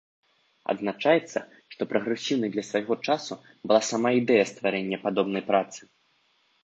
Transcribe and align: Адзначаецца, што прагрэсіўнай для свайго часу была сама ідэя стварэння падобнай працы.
Адзначаецца, 0.71 1.39
што 1.73 1.81
прагрэсіўнай 1.91 2.53
для 2.57 2.63
свайго 2.69 2.93
часу 3.11 3.33
была 3.73 3.81
сама 3.91 4.09
ідэя 4.21 4.49
стварэння 4.53 4.97
падобнай 5.09 5.43
працы. 5.51 5.81